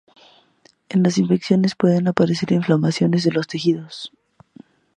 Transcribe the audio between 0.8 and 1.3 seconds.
En las